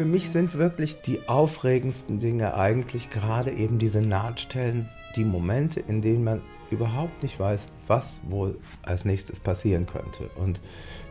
Für 0.00 0.06
mich 0.06 0.30
sind 0.30 0.54
wirklich 0.54 1.02
die 1.02 1.28
aufregendsten 1.28 2.18
Dinge 2.20 2.54
eigentlich 2.54 3.10
gerade 3.10 3.50
eben 3.50 3.76
diese 3.76 4.00
Nahtstellen, 4.00 4.88
die 5.14 5.26
Momente, 5.26 5.80
in 5.80 6.00
denen 6.00 6.24
man 6.24 6.40
überhaupt 6.70 7.22
nicht 7.22 7.38
weiß, 7.38 7.68
was 7.86 8.22
wohl 8.26 8.58
als 8.80 9.04
nächstes 9.04 9.40
passieren 9.40 9.84
könnte. 9.84 10.30
Und 10.36 10.62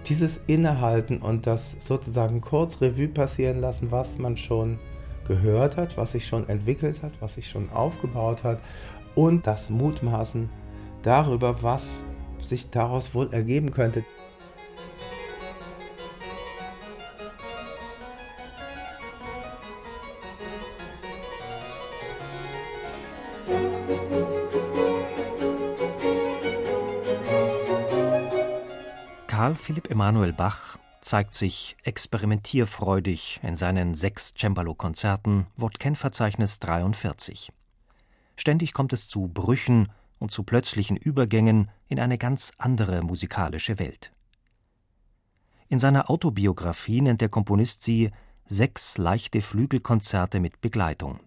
dieses 0.08 0.42
Innehalten 0.48 1.20
und 1.20 1.46
das 1.46 1.78
sozusagen 1.82 2.42
kurz 2.42 2.82
Revue 2.82 3.10
passieren 3.10 3.62
lassen, 3.62 3.92
was 3.92 4.18
man 4.18 4.38
schon 4.38 4.80
gehört 5.28 5.78
hat, 5.78 5.96
was 5.96 6.14
sich 6.14 6.26
schon 6.26 6.50
entwickelt 6.50 7.04
hat, 7.04 7.14
was 7.20 7.36
sich 7.36 7.48
schon 7.48 7.70
aufgebaut 7.70 8.44
hat 8.44 8.60
und 9.14 9.46
das 9.46 9.70
Mutmaßen 9.70 10.50
darüber, 11.04 11.62
was 11.62 12.02
sich 12.42 12.72
daraus 12.72 13.14
wohl 13.14 13.32
ergeben 13.32 13.70
könnte. 13.70 14.04
Karl 29.40 29.56
Philipp 29.56 29.90
Emanuel 29.90 30.34
Bach 30.34 30.78
zeigt 31.00 31.34
sich 31.34 31.78
experimentierfreudig 31.84 33.40
in 33.42 33.56
seinen 33.56 33.94
sechs 33.94 34.34
Cembalo-Konzerten 34.36 35.48
Wort-Kenn-Verzeichnis 35.56 36.60
43. 36.60 37.52
Ständig 38.36 38.74
kommt 38.74 38.92
es 38.92 39.08
zu 39.08 39.30
Brüchen 39.30 39.92
und 40.20 40.32
zu 40.32 40.44
plötzlichen 40.44 40.98
Übergängen 40.98 41.72
in 41.88 42.00
eine 42.00 42.18
ganz 42.18 42.52
andere 42.58 43.02
musikalische 43.02 43.80
Welt. 43.80 44.12
In 45.70 45.80
seiner 45.80 46.10
Autobiografie 46.10 47.00
nennt 47.00 47.22
der 47.22 47.30
Komponist 47.30 47.82
sie 47.82 48.12
sechs 48.46 48.98
leichte 48.98 49.42
Flügelkonzerte 49.42 50.40
mit 50.40 50.60
Begleitung. 50.60 51.22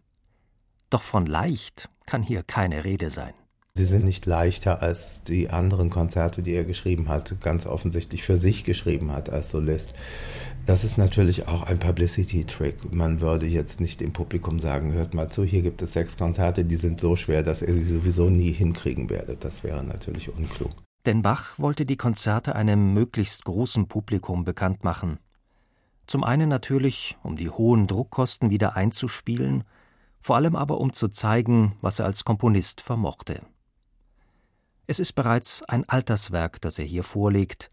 Doch 0.92 1.02
von 1.02 1.24
leicht 1.24 1.88
kann 2.04 2.22
hier 2.22 2.42
keine 2.42 2.84
Rede 2.84 3.08
sein. 3.08 3.32
Sie 3.74 3.86
sind 3.86 4.04
nicht 4.04 4.26
leichter 4.26 4.82
als 4.82 5.22
die 5.22 5.48
anderen 5.48 5.88
Konzerte, 5.88 6.42
die 6.42 6.52
er 6.52 6.64
geschrieben 6.64 7.08
hat, 7.08 7.40
ganz 7.40 7.64
offensichtlich 7.64 8.22
für 8.22 8.36
sich 8.36 8.64
geschrieben 8.64 9.10
hat 9.10 9.30
als 9.30 9.50
Solist. 9.50 9.94
Das 10.66 10.84
ist 10.84 10.98
natürlich 10.98 11.48
auch 11.48 11.62
ein 11.62 11.78
Publicity-Trick. 11.78 12.92
Man 12.92 13.22
würde 13.22 13.46
jetzt 13.46 13.80
nicht 13.80 14.02
dem 14.02 14.12
Publikum 14.12 14.60
sagen, 14.60 14.92
hört 14.92 15.14
mal 15.14 15.30
zu, 15.30 15.44
hier 15.44 15.62
gibt 15.62 15.80
es 15.80 15.94
sechs 15.94 16.18
Konzerte, 16.18 16.66
die 16.66 16.76
sind 16.76 17.00
so 17.00 17.16
schwer, 17.16 17.42
dass 17.42 17.62
ihr 17.62 17.72
sie 17.72 17.94
sowieso 17.94 18.28
nie 18.28 18.52
hinkriegen 18.52 19.08
werdet. 19.08 19.44
Das 19.44 19.64
wäre 19.64 19.82
natürlich 19.82 20.28
unklug. 20.28 20.72
Denn 21.06 21.22
Bach 21.22 21.58
wollte 21.58 21.86
die 21.86 21.96
Konzerte 21.96 22.54
einem 22.54 22.92
möglichst 22.92 23.46
großen 23.46 23.88
Publikum 23.88 24.44
bekannt 24.44 24.84
machen. 24.84 25.18
Zum 26.06 26.22
einen 26.22 26.50
natürlich, 26.50 27.16
um 27.22 27.36
die 27.36 27.48
hohen 27.48 27.86
Druckkosten 27.86 28.50
wieder 28.50 28.76
einzuspielen, 28.76 29.64
vor 30.22 30.36
allem 30.36 30.54
aber 30.54 30.78
um 30.78 30.92
zu 30.92 31.08
zeigen, 31.08 31.76
was 31.80 31.98
er 31.98 32.06
als 32.06 32.24
Komponist 32.24 32.80
vermochte. 32.80 33.42
Es 34.86 35.00
ist 35.00 35.14
bereits 35.14 35.62
ein 35.64 35.88
Alterswerk, 35.88 36.60
das 36.60 36.78
er 36.78 36.84
hier 36.84 37.02
vorlegt. 37.02 37.70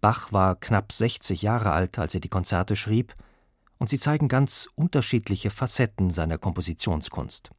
Bach 0.00 0.32
war 0.32 0.56
knapp 0.56 0.92
60 0.92 1.42
Jahre 1.42 1.70
alt, 1.72 1.98
als 1.98 2.14
er 2.14 2.20
die 2.20 2.28
Konzerte 2.28 2.74
schrieb, 2.74 3.14
und 3.78 3.88
sie 3.88 3.98
zeigen 3.98 4.28
ganz 4.28 4.68
unterschiedliche 4.74 5.50
Facetten 5.50 6.10
seiner 6.10 6.36
Kompositionskunst. 6.36 7.50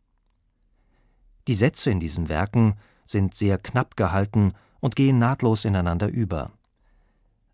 Die 1.47 1.55
Sätze 1.55 1.89
in 1.89 1.99
diesen 1.99 2.27
Werken 2.27 2.75
sind 3.05 3.35
sehr 3.35 3.57
knapp 3.57 3.95
gehalten 3.95 4.53
und 4.79 4.95
gehen 4.95 5.17
nahtlos 5.17 5.63
ineinander 5.63 6.07
über. 6.07 6.51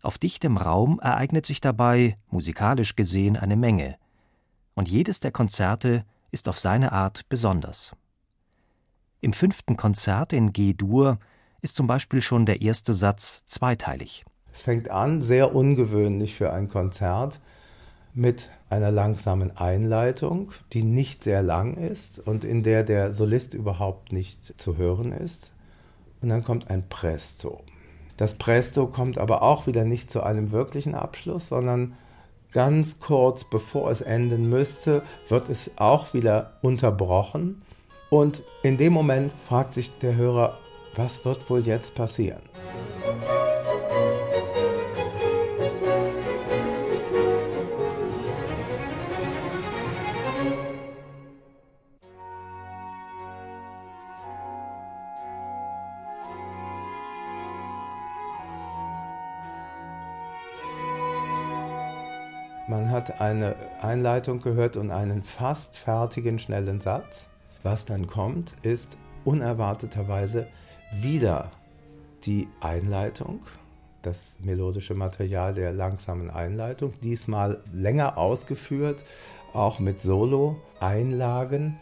Auf 0.02 0.18
dichtem 0.18 0.56
Raum 0.56 0.98
ereignet 1.00 1.46
sich 1.46 1.60
dabei, 1.60 2.18
musikalisch 2.28 2.96
gesehen, 2.96 3.36
eine 3.36 3.56
Menge, 3.56 3.98
und 4.74 4.88
jedes 4.88 5.20
der 5.20 5.30
Konzerte 5.30 6.04
ist 6.32 6.48
auf 6.48 6.58
seine 6.58 6.90
Art 6.90 7.28
besonders. 7.28 7.92
Im 9.20 9.32
fünften 9.32 9.76
Konzert 9.76 10.32
in 10.32 10.52
G-Dur 10.52 11.18
ist 11.60 11.76
zum 11.76 11.86
Beispiel 11.86 12.20
schon 12.20 12.44
der 12.44 12.60
erste 12.60 12.92
Satz 12.92 13.44
zweiteilig. 13.46 14.24
Es 14.52 14.62
fängt 14.62 14.90
an, 14.90 15.22
sehr 15.22 15.54
ungewöhnlich 15.54 16.34
für 16.34 16.52
ein 16.52 16.68
Konzert, 16.68 17.40
mit 18.14 18.50
einer 18.68 18.90
langsamen 18.90 19.56
Einleitung, 19.56 20.52
die 20.72 20.82
nicht 20.82 21.24
sehr 21.24 21.42
lang 21.42 21.76
ist 21.76 22.18
und 22.18 22.44
in 22.44 22.62
der 22.62 22.84
der 22.84 23.12
Solist 23.12 23.54
überhaupt 23.54 24.12
nicht 24.12 24.60
zu 24.60 24.76
hören 24.76 25.12
ist. 25.12 25.52
Und 26.20 26.28
dann 26.28 26.44
kommt 26.44 26.70
ein 26.70 26.88
Presto. 26.88 27.62
Das 28.16 28.34
Presto 28.34 28.86
kommt 28.86 29.18
aber 29.18 29.42
auch 29.42 29.66
wieder 29.66 29.84
nicht 29.84 30.10
zu 30.10 30.22
einem 30.22 30.50
wirklichen 30.52 30.94
Abschluss, 30.94 31.48
sondern 31.48 31.94
ganz 32.52 33.00
kurz 33.00 33.44
bevor 33.44 33.90
es 33.90 34.00
enden 34.00 34.48
müsste, 34.48 35.02
wird 35.28 35.48
es 35.48 35.70
auch 35.76 36.14
wieder 36.14 36.52
unterbrochen. 36.62 37.62
Und 38.10 38.42
in 38.62 38.76
dem 38.76 38.92
Moment 38.92 39.32
fragt 39.48 39.74
sich 39.74 39.90
der 39.98 40.16
Hörer, 40.16 40.58
was 40.94 41.24
wird 41.24 41.48
wohl 41.48 41.66
jetzt 41.66 41.94
passieren? 41.94 42.42
Man 62.72 62.90
hat 62.90 63.20
eine 63.20 63.54
Einleitung 63.82 64.40
gehört 64.40 64.78
und 64.78 64.90
einen 64.90 65.22
fast 65.22 65.76
fertigen 65.76 66.38
schnellen 66.38 66.80
Satz. 66.80 67.28
Was 67.62 67.84
dann 67.84 68.06
kommt, 68.06 68.54
ist 68.62 68.96
unerwarteterweise 69.26 70.46
wieder 70.90 71.50
die 72.24 72.48
Einleitung, 72.62 73.40
das 74.00 74.38
melodische 74.40 74.94
Material 74.94 75.52
der 75.52 75.74
langsamen 75.74 76.30
Einleitung, 76.30 76.94
diesmal 77.02 77.62
länger 77.74 78.16
ausgeführt, 78.16 79.04
auch 79.52 79.78
mit 79.78 80.00
Solo-Einlagen. 80.00 81.78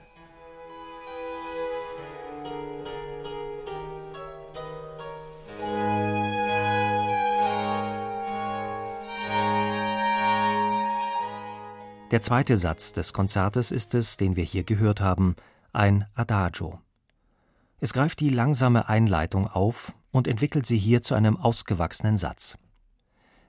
Der 12.11 12.23
zweite 12.23 12.57
Satz 12.57 12.93
des 12.93 13.13
Konzertes 13.13 13.71
ist 13.71 13.95
es, 13.95 14.17
den 14.17 14.35
wir 14.35 14.43
hier 14.43 14.65
gehört 14.65 15.01
haben, 15.01 15.37
ein 15.73 16.07
Adagio. 16.15 16.81
Es 17.79 17.93
greift 17.93 18.19
die 18.19 18.31
langsame 18.31 18.89
Einleitung 18.89 19.47
auf 19.47 19.95
und 20.11 20.27
entwickelt 20.27 20.67
sie 20.67 20.77
hier 20.77 21.03
zu 21.03 21.15
einem 21.15 21.37
ausgewachsenen 21.37 22.17
Satz. 22.19 22.59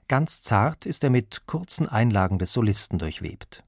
Ganz 0.06 0.42
zart 0.42 0.86
ist 0.86 1.02
er 1.02 1.10
mit 1.10 1.46
kurzen 1.46 1.88
Einlagen 1.88 2.38
des 2.38 2.52
Solisten 2.52 3.00
durchwebt. 3.00 3.64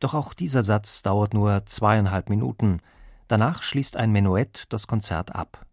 Doch 0.00 0.14
auch 0.14 0.34
dieser 0.34 0.64
Satz 0.64 1.02
dauert 1.02 1.32
nur 1.32 1.64
zweieinhalb 1.66 2.28
Minuten, 2.28 2.80
danach 3.28 3.62
schließt 3.62 3.96
ein 3.96 4.10
Menuett 4.10 4.64
das 4.70 4.88
Konzert 4.88 5.36
ab. 5.36 5.64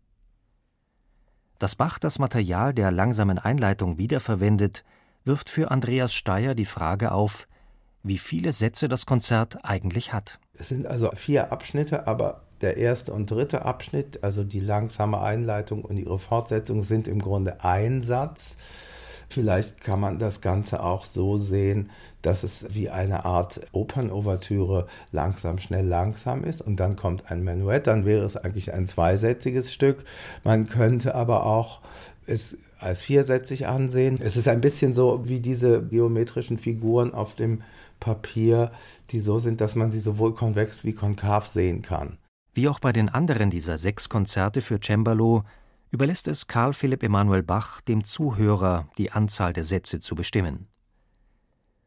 Dass 1.57 1.75
Bach 1.75 1.97
das 1.97 2.19
Material 2.19 2.75
der 2.75 2.91
langsamen 2.91 3.39
Einleitung 3.39 3.97
wiederverwendet, 3.97 4.83
wirft 5.23 5.49
für 5.49 5.71
Andreas 5.71 6.13
Steyer 6.13 6.53
die 6.53 6.65
Frage 6.65 7.11
auf, 7.11 7.47
wie 8.07 8.17
viele 8.17 8.53
Sätze 8.53 8.87
das 8.87 9.05
Konzert 9.05 9.57
eigentlich 9.63 10.13
hat. 10.13 10.39
Es 10.53 10.69
sind 10.69 10.87
also 10.87 11.11
vier 11.15 11.51
Abschnitte, 11.51 12.07
aber 12.07 12.41
der 12.61 12.77
erste 12.77 13.13
und 13.13 13.29
dritte 13.29 13.65
Abschnitt, 13.65 14.23
also 14.23 14.43
die 14.43 14.59
langsame 14.59 15.21
Einleitung 15.21 15.83
und 15.83 15.97
ihre 15.97 16.17
Fortsetzung, 16.17 16.81
sind 16.81 17.07
im 17.07 17.19
Grunde 17.19 17.63
ein 17.63 18.01
Satz. 18.01 18.57
Vielleicht 19.29 19.81
kann 19.81 19.99
man 19.99 20.19
das 20.19 20.41
Ganze 20.41 20.83
auch 20.83 21.05
so 21.05 21.37
sehen, 21.37 21.89
dass 22.21 22.43
es 22.43 22.73
wie 22.73 22.89
eine 22.89 23.25
Art 23.25 23.61
Opernouvertüre 23.71 24.87
langsam, 25.11 25.59
schnell, 25.59 25.85
langsam 25.85 26.43
ist 26.43 26.61
und 26.61 26.77
dann 26.77 26.95
kommt 26.95 27.29
ein 27.29 27.43
Menuett, 27.43 27.87
dann 27.87 28.05
wäre 28.05 28.23
es 28.23 28.37
eigentlich 28.37 28.73
ein 28.73 28.87
zweisätziges 28.87 29.73
Stück. 29.73 30.05
Man 30.43 30.67
könnte 30.67 31.15
aber 31.15 31.45
auch 31.45 31.81
es 32.25 32.57
als 32.79 33.01
viersätzig 33.01 33.67
ansehen. 33.67 34.19
Es 34.21 34.37
ist 34.37 34.47
ein 34.47 34.61
bisschen 34.61 34.93
so 34.93 35.23
wie 35.25 35.39
diese 35.39 35.81
geometrischen 35.81 36.57
Figuren 36.57 37.13
auf 37.13 37.35
dem 37.35 37.63
Papier, 37.99 38.71
die 39.09 39.19
so 39.19 39.39
sind, 39.39 39.61
dass 39.61 39.75
man 39.75 39.91
sie 39.91 39.99
sowohl 39.99 40.35
konvex 40.35 40.83
wie 40.85 40.93
konkav 40.93 41.47
sehen 41.47 41.81
kann. 41.81 42.17
Wie 42.53 42.67
auch 42.67 42.79
bei 42.79 42.91
den 42.91 43.09
anderen 43.09 43.49
dieser 43.49 43.77
sechs 43.77 44.09
Konzerte 44.09 44.61
für 44.61 44.79
Cembalo 44.79 45.43
überlässt 45.91 46.27
es 46.27 46.47
Karl 46.47 46.73
Philipp 46.73 47.03
Emanuel 47.03 47.43
Bach 47.43 47.81
dem 47.81 48.03
Zuhörer, 48.03 48.89
die 48.97 49.11
Anzahl 49.11 49.53
der 49.53 49.63
Sätze 49.63 49.99
zu 49.99 50.15
bestimmen. 50.15 50.67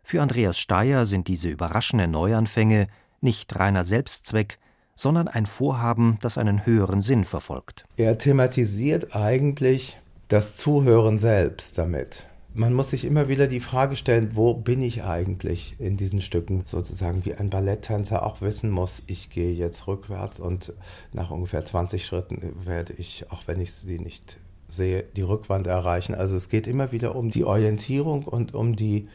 Für 0.02 0.22
Andreas 0.22 0.58
Steyer 0.58 1.06
sind 1.06 1.28
diese 1.28 1.48
überraschenden 1.48 2.10
Neuanfänge 2.10 2.88
nicht 3.20 3.54
reiner 3.58 3.84
Selbstzweck, 3.84 4.58
sondern 4.94 5.28
ein 5.28 5.46
Vorhaben, 5.46 6.18
das 6.20 6.38
einen 6.38 6.66
höheren 6.66 7.00
Sinn 7.00 7.24
verfolgt. 7.24 7.84
Er 7.96 8.18
thematisiert 8.18 9.14
eigentlich 9.14 9.98
das 10.28 10.56
Zuhören 10.56 11.18
selbst 11.18 11.78
damit. 11.78 12.29
Man 12.52 12.74
muss 12.74 12.90
sich 12.90 13.04
immer 13.04 13.28
wieder 13.28 13.46
die 13.46 13.60
Frage 13.60 13.94
stellen, 13.94 14.30
wo 14.34 14.54
bin 14.54 14.82
ich 14.82 15.04
eigentlich 15.04 15.76
in 15.78 15.96
diesen 15.96 16.20
Stücken? 16.20 16.62
Sozusagen 16.66 17.24
wie 17.24 17.34
ein 17.34 17.48
Balletttänzer 17.48 18.26
auch 18.26 18.40
wissen 18.40 18.70
muss, 18.70 19.04
ich 19.06 19.30
gehe 19.30 19.52
jetzt 19.52 19.86
rückwärts 19.86 20.40
und 20.40 20.72
nach 21.12 21.30
ungefähr 21.30 21.64
20 21.64 22.04
Schritten 22.04 22.52
werde 22.64 22.92
ich, 22.94 23.30
auch 23.30 23.42
wenn 23.46 23.60
ich 23.60 23.72
sie 23.72 24.00
nicht 24.00 24.38
sehe, 24.66 25.04
die 25.14 25.22
Rückwand 25.22 25.68
erreichen. 25.68 26.14
Also 26.14 26.36
es 26.36 26.48
geht 26.48 26.66
immer 26.66 26.90
wieder 26.90 27.14
um 27.14 27.30
die 27.30 27.44
Orientierung 27.44 28.24
und 28.24 28.52
um 28.52 28.74
die 28.74 29.08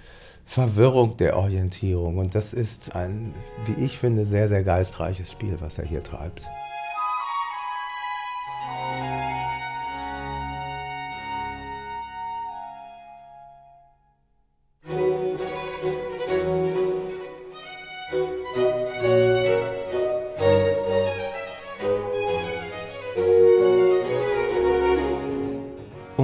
Verwirrung 0.45 1.17
der 1.17 1.35
Orientierung. 1.37 2.17
Und 2.19 2.35
das 2.35 2.53
ist 2.53 2.95
ein, 2.95 3.33
wie 3.65 3.83
ich 3.83 3.97
finde, 3.97 4.25
sehr, 4.25 4.47
sehr 4.47 4.63
geistreiches 4.63 5.29
Spiel, 5.29 5.57
was 5.59 5.77
er 5.77 5.85
hier 5.85 6.03
treibt. 6.03 6.47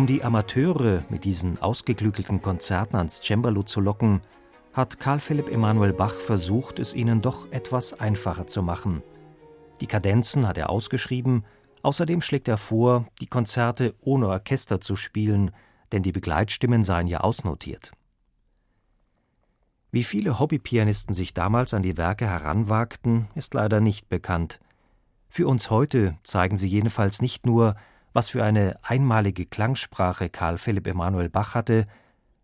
Die 0.08 0.24
Amateure 0.24 1.04
mit 1.10 1.24
diesen 1.24 1.62
ausgeklügelten 1.62 2.42
Konzerten 2.42 2.96
ans 2.96 3.22
Cembalo 3.22 3.64
zu 3.64 3.82
locken, 3.82 4.22
hat 4.74 5.00
Karl 5.00 5.20
Philipp 5.20 5.50
Emanuel 5.50 5.94
Bach 5.94 6.14
versucht, 6.14 6.80
es 6.80 6.94
ihnen 6.94 7.22
doch 7.22 7.52
etwas 7.52 8.00
einfacher 8.00 8.48
zu 8.48 8.64
machen. 8.64 9.04
Die 9.82 9.88
Kadenzen 9.88 10.48
hat 10.48 10.58
er 10.58 10.70
ausgeschrieben, 10.70 11.46
außerdem 11.82 12.22
schlägt 12.22 12.48
er 12.48 12.58
vor, 12.58 13.06
die 13.20 13.28
Konzerte 13.28 13.94
ohne 14.02 14.28
Orchester 14.28 14.80
zu 14.80 14.96
spielen, 14.96 15.52
denn 15.92 16.04
die 16.04 16.12
Begleitstimmen 16.12 16.84
seien 16.84 17.08
ja 17.08 17.20
ausnotiert. 17.20 17.92
Wie 19.92 20.04
viele 20.04 20.40
Hobbypianisten 20.40 21.14
sich 21.14 21.34
damals 21.34 21.74
an 21.74 21.82
die 21.82 21.98
Werke 21.98 22.26
heranwagten, 22.26 23.28
ist 23.36 23.54
leider 23.54 23.82
nicht 23.82 24.08
bekannt. 24.08 24.60
Für 25.28 25.48
uns 25.48 25.70
heute 25.70 26.18
zeigen 26.24 26.56
sie 26.56 26.70
jedenfalls 26.70 27.22
nicht 27.22 27.46
nur, 27.46 27.76
was 28.14 28.30
für 28.30 28.44
eine 28.44 28.78
einmalige 28.84 29.46
Klangsprache 29.46 30.30
Karl 30.30 30.58
Philipp 30.58 30.88
Emanuel 30.88 31.30
Bach 31.30 31.56
hatte, 31.56 31.88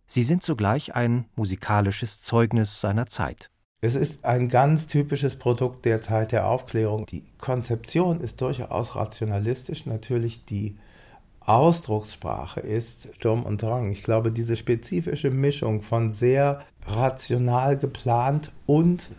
sie 0.06 0.24
sind 0.24 0.44
zugleich 0.44 0.96
ein 0.96 1.26
musikalisches 1.36 2.22
Zeugnis 2.22 2.82
seiner 2.82 3.08
Zeit. 3.08 3.50
Es 3.80 3.96
ist 3.96 4.26
ein 4.26 4.50
ganz 4.50 4.88
typisches 4.88 5.36
Produkt 5.36 5.86
der 5.86 6.02
Zeit 6.02 6.32
der 6.32 6.48
Aufklärung. 6.48 7.06
Die 7.06 7.24
Konzeption 7.38 8.22
ist 8.22 8.42
durchaus 8.42 8.96
rationalistisch. 8.96 9.86
Natürlich 9.86 10.46
die 10.46 10.78
Ausdruckssprache 11.42 12.60
ist 12.60 13.10
Sturm 13.16 13.44
und 13.44 13.62
Drang. 13.62 13.92
Ich 13.92 14.04
glaube, 14.04 14.32
diese 14.32 14.56
spezifische 14.56 15.30
Mischung 15.30 15.84
von 15.84 16.12
sehr 16.12 16.66
rational 16.88 17.78
geplant 17.78 18.52
und 18.66 19.12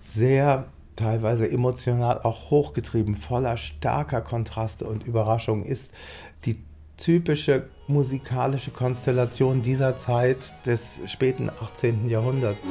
sehr 0.00 0.66
teilweise 0.96 1.50
emotional 1.50 2.20
auch 2.22 2.50
hochgetrieben, 2.50 3.14
voller 3.14 3.56
starker 3.56 4.20
Kontraste 4.20 4.86
und 4.86 5.04
Überraschungen 5.04 5.64
ist 5.64 5.90
die 6.44 6.58
typische 6.96 7.68
musikalische 7.88 8.70
Konstellation 8.70 9.62
dieser 9.62 9.98
Zeit 9.98 10.54
des 10.66 11.00
späten 11.06 11.50
18. 11.50 12.08
Jahrhunderts. 12.08 12.62